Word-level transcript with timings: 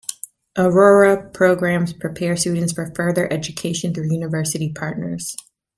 Aurora 0.57 1.29
programs 1.29 1.93
prepare 1.93 2.35
students 2.35 2.73
for 2.73 2.91
further 2.95 3.31
education 3.31 3.93
through 3.93 4.09
university 4.11 4.73
partners. 4.73 5.37